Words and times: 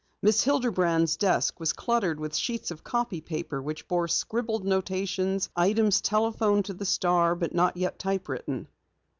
Miss 0.23 0.43
Hilderman's 0.45 1.15
desk 1.15 1.59
was 1.59 1.73
cluttered 1.73 2.19
with 2.19 2.35
sheets 2.35 2.71
of 2.71 2.83
copy 2.83 3.21
paper 3.21 3.61
which 3.61 3.87
bore 3.87 4.07
scribbled 4.07 4.65
notations, 4.65 5.47
items 5.55 6.01
telephoned 6.01 6.65
to 6.65 6.73
the 6.73 6.85
Star 6.85 7.35
but 7.35 7.53
not 7.53 7.77
yet 7.77 7.99
type 7.99 8.27
written. 8.27 8.67